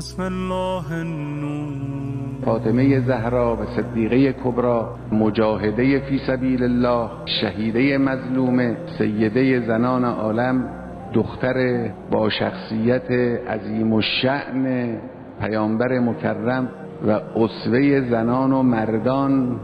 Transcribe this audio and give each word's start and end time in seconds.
بسم 0.00 0.22
الله 0.22 0.92
النور. 0.92 2.44
فاطمه 2.44 3.00
زهرا 3.00 3.56
و 3.56 3.66
صدیقه 3.76 4.32
کبرا 4.32 4.96
مجاهده 5.12 6.00
فی 6.00 6.18
سبیل 6.26 6.62
الله 6.62 7.10
شهیده 7.40 7.98
مظلومه 7.98 8.76
سیده 8.98 9.66
زنان 9.66 10.04
عالم 10.04 10.68
دختر 11.14 11.88
با 12.10 12.30
شخصیت 12.30 13.10
عظیم 13.48 13.92
و 13.92 14.00
شعن 14.22 14.96
پیامبر 15.40 15.98
مکرم 15.98 16.68
و 17.06 17.10
اسوه 17.10 18.00
زنان 18.10 18.52
و 18.52 18.62
مردان 18.62 19.60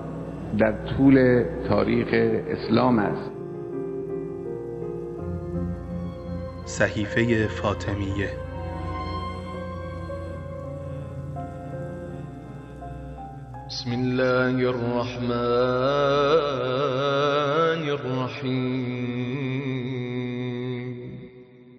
در 0.58 0.74
طول 0.96 1.44
تاریخ 1.68 2.08
اسلام 2.48 2.98
است. 2.98 3.30
صحیفه 6.64 7.46
فاطمیه 7.46 8.45
بسم 13.76 13.92
الله 13.92 14.56
الرحمن 14.72 15.32
الرحيم. 17.96 19.36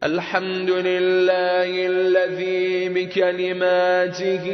الحمد 0.04 0.70
لله 0.70 1.88
الذي 1.88 2.90
بكلماته 2.90 4.48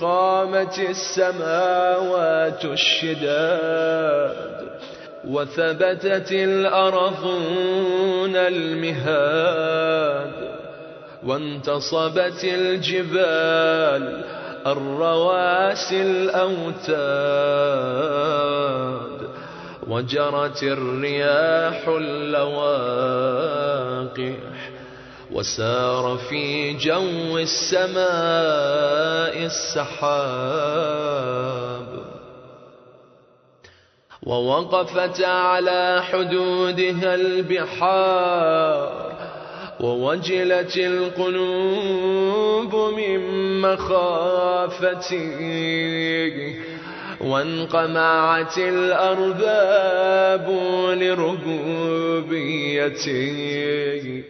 قامت 0.00 0.78
السماوات 0.78 2.64
الشداد 2.64 4.36
وثبتت 5.28 6.32
الأرضون 6.32 8.36
المهاد 8.36 10.32
وانتصبت 11.26 12.44
الجبال 12.44 14.24
الرواسي 14.66 16.02
الأوتاد 16.02 16.94
وجرت 19.88 20.62
الرياح 20.62 21.88
اللواقح 21.88 23.44
وسار 25.32 26.18
في 26.28 26.74
جو 26.76 27.38
السماء 27.38 28.04
السحاب. 29.44 30.84
ووقفت 34.22 35.22
على 35.22 36.02
حدودها 36.12 37.14
البحار 37.14 39.13
ووجلت 39.84 40.76
القلوب 40.76 42.74
من 42.96 43.20
مخافته 43.60 45.10
وانقمعت 47.20 48.58
الأرباب 48.58 50.48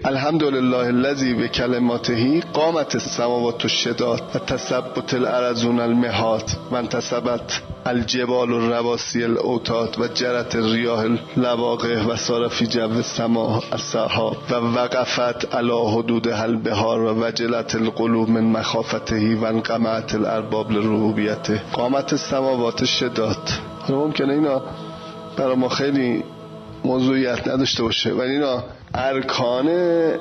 الحمد 0.06 0.42
لله 0.42 0.89
الذي 0.89 1.34
بكلماته 1.34 2.42
قامت 2.55 2.95
السماوات 2.95 3.64
الشداد 3.64 4.20
و 4.34 4.39
تثبت 4.39 5.14
الارزون 5.14 5.81
المهات 5.81 6.50
و 6.72 6.77
انتصبت 6.77 7.62
الجبال 7.87 8.53
الرواسي 8.53 9.25
الاوتاد 9.25 9.98
و 9.98 10.06
جرت 10.06 10.55
الرياح 10.55 11.00
الواقع 11.37 12.06
و 12.06 12.17
صار 12.17 12.48
في 12.48 12.67
جو 12.67 12.98
السماء 12.98 13.62
السحاب 13.72 14.37
و 14.50 14.55
وقفت 14.55 15.55
على 15.55 15.91
حدودها 15.95 16.45
البحار 16.45 17.03
و 17.03 17.25
وجلت 17.25 17.75
القلوب 17.75 18.28
من 18.28 18.53
مخافته 18.53 19.37
و 19.42 19.45
الارباب 20.15 20.72
لربوبیته. 20.72 21.62
قامت 21.72 22.12
السماوات 22.12 22.83
الشداد. 22.83 23.50
ممکنه 23.88 24.33
اینا 24.33 24.62
برای 25.37 25.56
ما 25.56 25.69
خیلی 25.69 26.25
موضوعیت 26.84 27.49
نداشته 27.49 27.83
باشه. 27.83 28.11
ولی 28.12 28.31
اینا 28.31 28.65
ارکان 28.95 29.69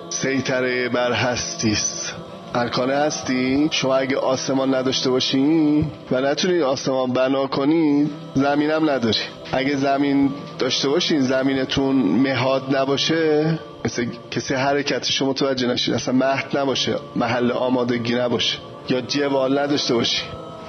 سیطره 0.09 0.89
بر 0.89 1.11
هستی 1.11 1.71
است. 1.71 2.13
ارکان 2.55 2.91
هستی؟ 2.91 3.67
شما 3.71 3.95
اگه 3.95 4.17
آسمان 4.17 4.75
نداشته 4.75 5.09
باشین 5.09 5.85
و 6.11 6.21
نتونید 6.21 6.61
آسمان 6.61 7.13
بنا 7.13 7.47
کنید 7.47 8.11
زمینم 8.33 8.89
نداری. 8.89 9.19
اگه 9.51 9.75
زمین 9.75 10.31
داشته 10.59 10.89
باشین 10.89 11.21
زمینتون 11.21 11.95
مهاد 11.95 12.75
نباشه 12.75 13.59
مثل 13.85 14.05
کسی 14.31 14.53
حرکت 14.53 15.05
شما 15.05 15.29
متوجه 15.29 15.67
نشید 15.67 15.93
اصلا 15.93 16.13
مهد 16.13 16.57
نباشه 16.57 16.95
محل 17.15 17.51
آمادگی 17.51 18.15
نباشه. 18.15 18.57
یا 18.89 19.01
جوال 19.01 19.59
نداشته 19.59 19.93
باشی 19.93 20.23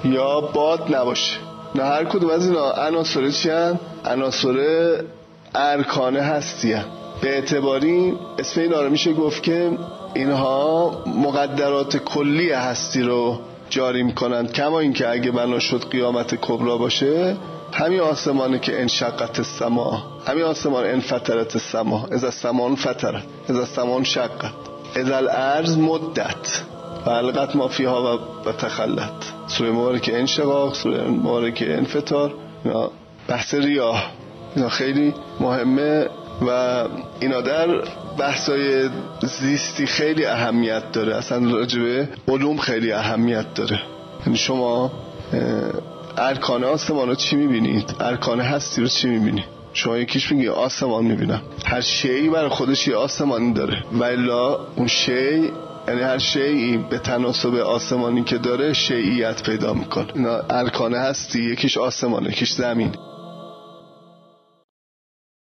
یا 0.05 0.41
باد 0.41 0.95
نباشه. 0.95 1.37
نه 1.75 1.83
هر 1.83 2.03
کدوم 2.05 2.29
از 2.29 2.47
اینا 2.47 2.71
عناصر 2.71 3.31
چی؟ 3.31 3.49
عناصر 4.05 4.55
ارکان 5.55 6.15
هستی 6.15 6.73
هن. 6.73 6.85
به 7.21 7.29
اعتباری 7.29 8.13
اسم 8.39 8.61
اینا 8.61 8.81
رو 8.81 8.89
میشه 8.89 9.13
گفت 9.13 9.43
که 9.43 9.71
اینها 10.13 10.91
مقدرات 11.05 11.97
کلی 11.97 12.51
هستی 12.51 13.01
رو 13.01 13.39
جاری 13.69 14.03
می‌کنند. 14.03 14.51
کما 14.51 14.79
اینکه 14.79 15.09
اگه 15.09 15.31
بنا 15.31 15.59
شد 15.59 15.89
قیامت 15.89 16.35
کبرا 16.35 16.77
باشه 16.77 17.37
همین 17.73 17.99
آسمانه 17.99 18.59
که 18.59 18.81
انشقت 18.81 19.39
السما 19.39 20.03
همین 20.27 20.43
آسمان 20.43 20.85
انفترت 20.85 21.55
السما. 21.55 22.07
از 22.11 22.23
السمان 22.23 22.75
فترت 22.75 23.23
از 23.49 23.55
السمان 23.55 24.03
شقت. 24.03 24.53
از 24.95 25.11
الارض 25.11 25.77
مدت. 25.77 26.63
و 27.05 27.09
علقت 27.09 27.55
ما 27.55 27.67
فیها 27.67 28.19
و 28.45 28.51
تخلت. 28.51 29.11
سوره 29.47 29.71
مبارک 29.71 30.11
انشقاق 30.13 30.73
سوره 30.73 31.03
مبارک 31.03 31.63
انفتار 31.67 32.33
بحث 33.27 33.53
ریاه. 33.53 34.11
اینا 34.55 34.69
خیلی 34.69 35.13
مهمه 35.39 36.07
و 36.47 36.83
اینا 37.19 37.41
در 37.41 37.67
بحثای 38.17 38.89
زیستی 39.21 39.85
خیلی 39.85 40.25
اهمیت 40.25 40.91
داره. 40.91 41.15
اصلا 41.15 41.51
راجبه 41.51 42.09
علوم 42.27 42.57
خیلی 42.57 42.91
اهمیت 42.91 43.53
داره. 43.53 43.79
یعنی 44.25 44.37
شما 44.37 44.91
ارکان 46.17 46.63
آسمان 46.63 47.07
رو 47.07 47.15
چی 47.15 47.35
می‌بینید؟ 47.35 47.95
ارکان 47.99 48.41
هستی 48.41 48.81
رو 48.81 48.87
چی 48.87 49.07
می‌بینید؟ 49.07 49.45
شما 49.73 49.97
یکیش 49.97 50.31
میگی 50.31 50.47
آسمان 50.47 51.05
می‌بینم. 51.05 51.41
هر 51.65 51.81
شیعی 51.81 52.29
برای 52.29 52.49
خودش 52.49 52.87
یه 52.87 52.95
آسمانی 52.95 53.53
داره. 53.53 53.83
و 53.91 54.03
الا 54.03 54.59
اون 54.75 54.87
شیع 54.87 55.51
یعنی 55.87 56.01
هر 56.01 56.17
شیعی 56.17 56.77
به 56.77 56.99
تناسب 56.99 57.55
آسمانی 57.55 58.23
که 58.23 58.37
داره 58.37 58.73
شیعیت 58.73 59.43
پیدا 59.43 59.73
می‌کنه. 59.73 60.07
اینا 60.15 60.35
ارکان 60.49 60.93
هستی 60.93 61.51
یکیش 61.51 61.77
آسمان 61.77 62.25
یکیش 62.25 62.51
زمین. 62.51 62.91